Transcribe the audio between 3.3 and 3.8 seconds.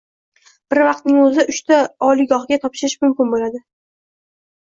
boʻladi.